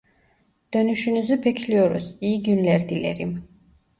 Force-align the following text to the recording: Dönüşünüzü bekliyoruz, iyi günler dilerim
Dönüşünüzü 0.73 1.43
bekliyoruz, 1.45 2.15
iyi 2.21 2.43
günler 2.43 2.89
dilerim 2.89 3.47